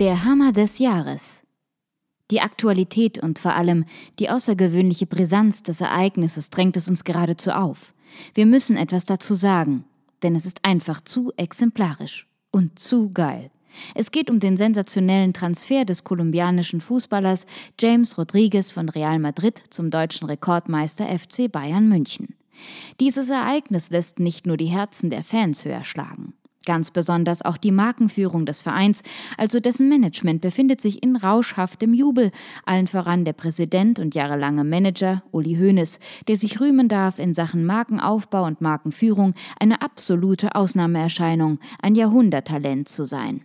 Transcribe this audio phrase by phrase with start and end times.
[0.00, 1.44] Der Hammer des Jahres.
[2.32, 3.84] Die Aktualität und vor allem
[4.18, 7.94] die außergewöhnliche Brisanz des Ereignisses drängt es uns geradezu auf.
[8.34, 9.84] Wir müssen etwas dazu sagen,
[10.24, 13.52] denn es ist einfach zu exemplarisch und zu geil.
[13.94, 17.46] Es geht um den sensationellen Transfer des kolumbianischen Fußballers
[17.78, 22.34] James Rodriguez von Real Madrid zum deutschen Rekordmeister FC Bayern München.
[22.98, 26.34] Dieses Ereignis lässt nicht nur die Herzen der Fans höher schlagen.
[26.64, 29.02] Ganz besonders auch die Markenführung des Vereins,
[29.36, 32.30] also dessen Management, befindet sich in rauschhaftem Jubel,
[32.64, 35.98] allen voran der Präsident und jahrelange Manager Uli Hoeneß,
[36.28, 43.04] der sich rühmen darf, in Sachen Markenaufbau und Markenführung eine absolute Ausnahmeerscheinung, ein Jahrhunderttalent zu
[43.04, 43.42] sein.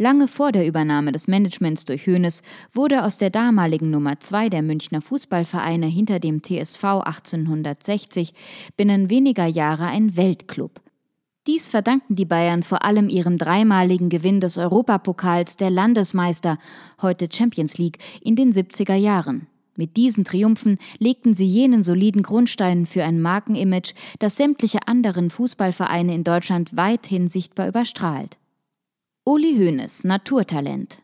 [0.00, 2.42] Lange vor der Übernahme des Managements durch Hoeneß
[2.72, 8.32] wurde aus der damaligen Nummer 2 der Münchner Fußballvereine hinter dem TSV 1860
[8.76, 10.80] binnen weniger Jahre ein Weltclub.
[11.48, 16.58] Dies verdanken die Bayern vor allem ihrem dreimaligen Gewinn des Europapokals der Landesmeister,
[17.00, 19.46] heute Champions League, in den 70er Jahren.
[19.74, 26.14] Mit diesen Triumphen legten sie jenen soliden Grundstein für ein Markenimage, das sämtliche anderen Fußballvereine
[26.14, 28.36] in Deutschland weithin sichtbar überstrahlt.
[29.24, 31.00] Uli Hoeneß, Naturtalent.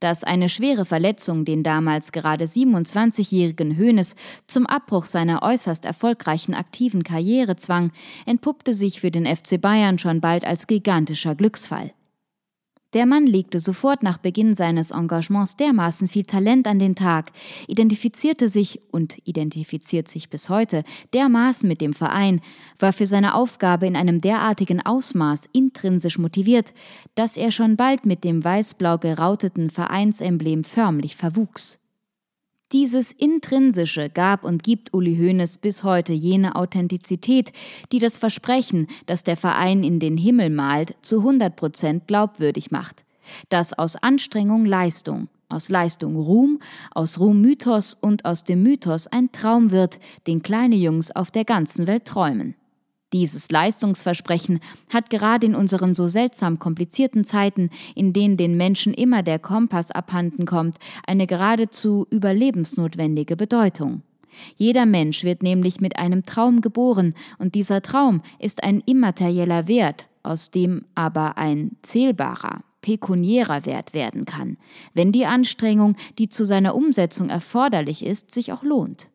[0.00, 4.14] Dass eine schwere Verletzung den damals gerade 27-jährigen Hoeneß
[4.46, 7.90] zum Abbruch seiner äußerst erfolgreichen aktiven Karriere zwang,
[8.24, 11.92] entpuppte sich für den FC Bayern schon bald als gigantischer Glücksfall.
[12.94, 17.32] Der Mann legte sofort nach Beginn seines Engagements dermaßen viel Talent an den Tag,
[17.66, 22.40] identifizierte sich und identifiziert sich bis heute dermaßen mit dem Verein,
[22.78, 26.72] war für seine Aufgabe in einem derartigen Ausmaß intrinsisch motiviert,
[27.14, 31.78] dass er schon bald mit dem weiß-blau gerauteten Vereinsemblem förmlich verwuchs.
[32.72, 37.50] Dieses Intrinsische gab und gibt Uli Hoeneß bis heute jene Authentizität,
[37.92, 43.06] die das Versprechen, das der Verein in den Himmel malt, zu 100 Prozent glaubwürdig macht.
[43.48, 49.32] Das aus Anstrengung Leistung, aus Leistung Ruhm, aus Ruhm Mythos und aus dem Mythos ein
[49.32, 52.54] Traum wird, den kleine Jungs auf der ganzen Welt träumen.
[53.14, 54.60] Dieses Leistungsversprechen
[54.92, 59.90] hat gerade in unseren so seltsam komplizierten Zeiten, in denen den Menschen immer der Kompass
[59.90, 64.02] abhanden kommt, eine geradezu überlebensnotwendige Bedeutung.
[64.56, 70.08] Jeder Mensch wird nämlich mit einem Traum geboren, und dieser Traum ist ein immaterieller Wert,
[70.22, 74.58] aus dem aber ein zählbarer, pekuniärer Wert werden kann,
[74.92, 79.08] wenn die Anstrengung, die zu seiner Umsetzung erforderlich ist, sich auch lohnt.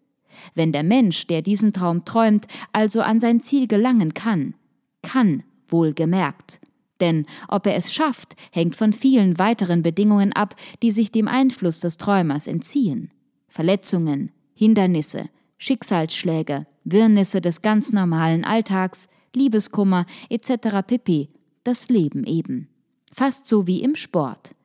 [0.56, 4.54] Wenn der Mensch, der diesen Traum träumt, also an sein Ziel gelangen kann,
[5.02, 6.60] kann, wohlgemerkt.
[7.00, 11.80] Denn ob er es schafft, hängt von vielen weiteren Bedingungen ab, die sich dem Einfluss
[11.80, 13.12] des Träumers entziehen.
[13.50, 20.86] Verletzungen, Hindernisse, Schicksalsschläge, Wirrnisse des ganz normalen Alltags, Liebeskummer etc.
[20.86, 21.30] pp.
[21.64, 22.70] Das Leben eben.
[23.12, 24.56] Fast so wie im Sport.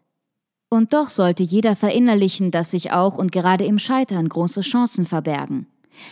[0.70, 5.66] Und doch sollte jeder verinnerlichen, dass sich auch und gerade im Scheitern große Chancen verbergen.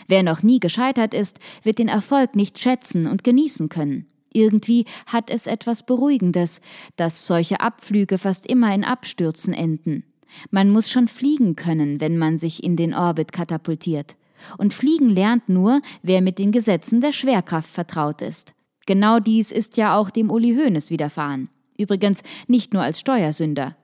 [0.09, 4.07] Wer noch nie gescheitert ist, wird den Erfolg nicht schätzen und genießen können.
[4.33, 6.61] Irgendwie hat es etwas Beruhigendes,
[6.97, 10.05] dass solche Abflüge fast immer in Abstürzen enden.
[10.51, 14.17] Man muss schon fliegen können, wenn man sich in den Orbit katapultiert.
[14.59, 18.55] Und fliegen lernt nur, wer mit den Gesetzen der Schwerkraft vertraut ist.
[18.87, 21.49] Genau dies ist ja auch dem Uli Hoeneß widerfahren.
[21.79, 23.77] Übrigens nicht nur als Steuersünder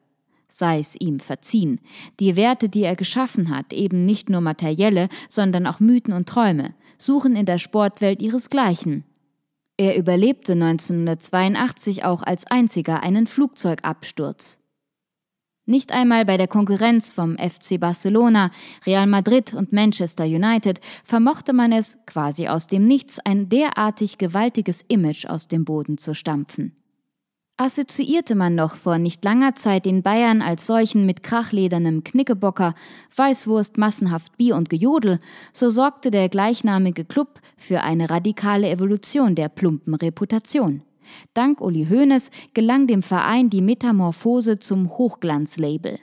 [0.57, 1.81] sei es ihm verziehen.
[2.21, 6.75] Die Werte, die er geschaffen hat, eben nicht nur materielle, sondern auch Mythen und Träume,
[6.99, 9.05] suchen in der Sportwelt ihresgleichen.
[9.77, 14.59] Er überlebte 1982 auch als einziger einen Flugzeugabsturz.
[15.65, 18.51] Nicht einmal bei der Konkurrenz vom FC Barcelona,
[18.85, 24.85] Real Madrid und Manchester United vermochte man es, quasi aus dem Nichts ein derartig gewaltiges
[24.89, 26.77] Image aus dem Boden zu stampfen.
[27.59, 32.75] Assoziierte man noch vor nicht langer Zeit den Bayern als solchen mit krachledernem Knickebocker,
[33.15, 35.19] Weißwurst, massenhaft Bier und Gejodel,
[35.53, 40.83] so sorgte der gleichnamige Club für eine radikale Evolution der plumpen Reputation.
[41.35, 45.99] Dank Uli Hoeneß gelang dem Verein die Metamorphose zum Hochglanzlabel.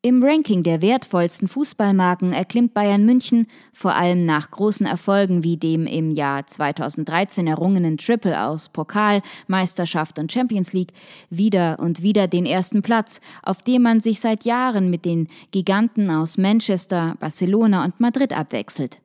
[0.00, 5.88] Im Ranking der wertvollsten Fußballmarken erklimmt Bayern München, vor allem nach großen Erfolgen wie dem
[5.88, 10.92] im Jahr 2013 errungenen Triple aus Pokal, Meisterschaft und Champions League,
[11.30, 16.12] wieder und wieder den ersten Platz, auf dem man sich seit Jahren mit den Giganten
[16.12, 19.00] aus Manchester, Barcelona und Madrid abwechselt.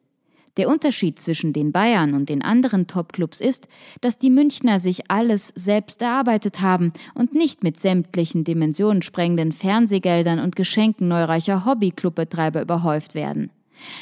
[0.58, 3.68] Der Unterschied zwischen den Bayern und den anderen Topclubs ist,
[4.02, 10.56] dass die Münchner sich alles selbst erarbeitet haben und nicht mit sämtlichen dimensionensprengenden Fernsehgeldern und
[10.56, 13.50] Geschenken neureicher Hobbyclubbetreiber überhäuft werden.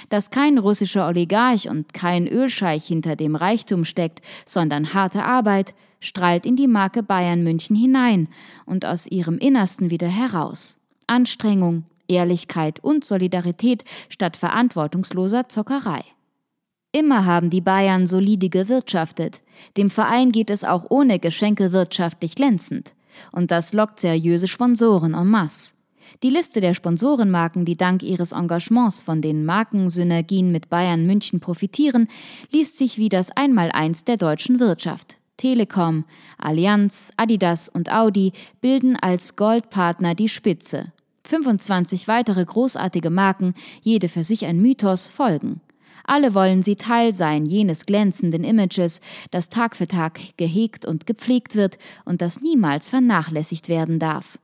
[0.10, 6.46] Dass kein russischer Oligarch und kein Ölscheich hinter dem Reichtum steckt, sondern harte Arbeit, strahlt
[6.46, 8.28] in die Marke Bayern München hinein
[8.66, 10.80] und aus ihrem Innersten wieder heraus.
[11.08, 16.04] Anstrengung, Ehrlichkeit und Solidarität statt verantwortungsloser Zockerei.
[16.94, 19.42] Immer haben die Bayern solide gewirtschaftet.
[19.78, 22.94] Dem Verein geht es auch ohne Geschenke wirtschaftlich glänzend.
[23.32, 25.74] Und das lockt seriöse Sponsoren en masse.
[26.24, 32.10] Die Liste der Sponsorenmarken, die dank ihres Engagements von den Markensynergien mit Bayern München profitieren,
[32.52, 35.16] liest sich wie das Einmaleins der deutschen Wirtschaft.
[35.38, 36.04] Telekom,
[36.38, 40.92] Allianz, Adidas und Audi bilden als Goldpartner die Spitze.
[41.24, 45.62] 25 weitere großartige Marken, jede für sich ein Mythos, folgen.
[46.04, 49.00] Alle wollen sie Teil sein jenes glänzenden Images,
[49.32, 54.38] das Tag für Tag gehegt und gepflegt wird und das niemals vernachlässigt werden darf.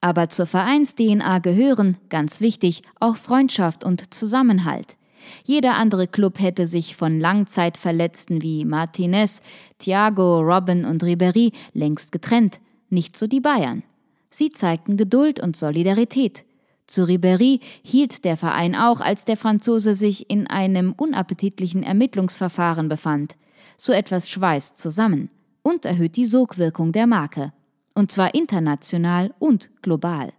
[0.00, 4.96] Aber zur Vereins-DNA gehören, ganz wichtig, auch Freundschaft und Zusammenhalt.
[5.44, 9.40] Jeder andere Club hätte sich von Langzeitverletzten wie Martinez,
[9.78, 13.84] Thiago, Robin und Ribery längst getrennt, nicht so die Bayern.
[14.30, 16.44] Sie zeigten Geduld und Solidarität.
[16.92, 23.34] Zu Ribéry hielt der Verein auch, als der Franzose sich in einem unappetitlichen Ermittlungsverfahren befand.
[23.78, 25.30] So etwas schweißt zusammen
[25.62, 27.54] und erhöht die Sogwirkung der Marke.
[27.94, 30.34] Und zwar international und global.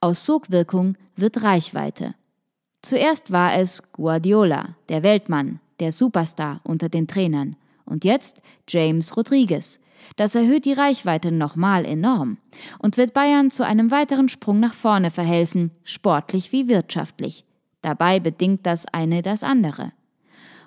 [0.00, 2.14] Aus Sogwirkung wird Reichweite.
[2.80, 7.56] Zuerst war es Guardiola, der Weltmann, der Superstar unter den Trainern.
[7.84, 9.80] Und jetzt James Rodriguez,
[10.16, 12.38] das erhöht die Reichweite nochmal enorm
[12.78, 17.44] und wird Bayern zu einem weiteren Sprung nach vorne verhelfen, sportlich wie wirtschaftlich.
[17.82, 19.92] Dabei bedingt das eine das andere.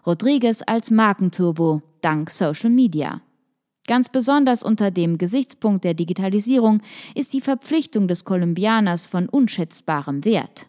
[0.06, 3.22] Rodriguez als Markenturbo dank Social Media.
[3.88, 6.82] Ganz besonders unter dem Gesichtspunkt der Digitalisierung
[7.14, 10.68] ist die Verpflichtung des Kolumbianers von unschätzbarem Wert.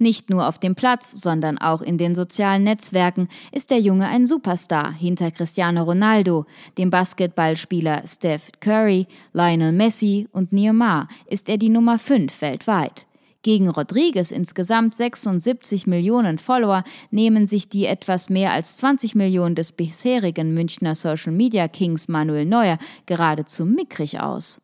[0.00, 4.26] Nicht nur auf dem Platz, sondern auch in den sozialen Netzwerken ist der Junge ein
[4.26, 6.46] Superstar hinter Cristiano Ronaldo,
[6.78, 13.06] dem Basketballspieler Steph Curry, Lionel Messi und Neymar ist er die Nummer 5 weltweit.
[13.42, 19.72] Gegen Rodriguez insgesamt 76 Millionen Follower nehmen sich die etwas mehr als 20 Millionen des
[19.72, 24.60] bisherigen Münchner Social Media Kings Manuel Neuer geradezu mickrig aus.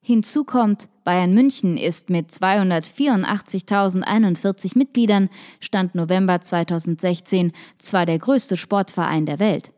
[0.00, 5.28] Hinzu kommt, Bayern München ist mit 284.041 Mitgliedern,
[5.60, 9.70] Stand November 2016, zwar der größte Sportverein der Welt.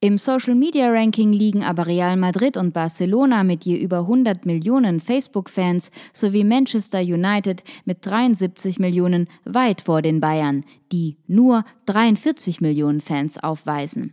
[0.00, 5.00] Im Social Media Ranking liegen aber Real Madrid und Barcelona mit je über 100 Millionen
[5.00, 13.00] Facebook-Fans sowie Manchester United mit 73 Millionen weit vor den Bayern, die nur 43 Millionen
[13.00, 14.12] Fans aufweisen.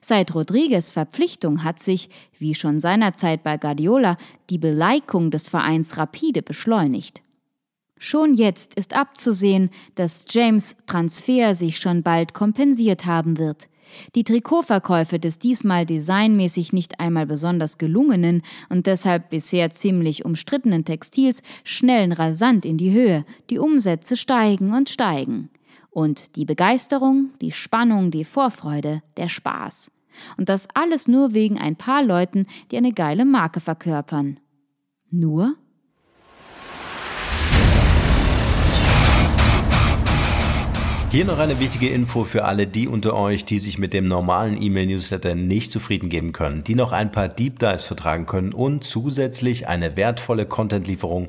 [0.00, 2.08] Seit Rodriguez Verpflichtung hat sich,
[2.38, 4.16] wie schon seinerzeit bei Guardiola,
[4.50, 7.22] die Beleikung des Vereins rapide beschleunigt.
[7.98, 13.68] Schon jetzt ist abzusehen, dass James Transfer sich schon bald kompensiert haben wird.
[14.14, 21.42] Die Trikotverkäufe des diesmal designmäßig nicht einmal besonders gelungenen und deshalb bisher ziemlich umstrittenen Textils
[21.64, 25.50] schnellen rasant in die Höhe, die Umsätze steigen und steigen.
[25.94, 29.90] Und die Begeisterung, die Spannung, die Vorfreude, der Spaß.
[30.38, 34.40] Und das alles nur wegen ein paar Leuten, die eine geile Marke verkörpern.
[35.10, 35.54] Nur?
[41.10, 44.60] Hier noch eine wichtige Info für alle die unter euch, die sich mit dem normalen
[44.62, 49.68] E-Mail-Newsletter nicht zufrieden geben können, die noch ein paar Deep Dives vertragen können und zusätzlich
[49.68, 51.28] eine wertvolle Content-Lieferung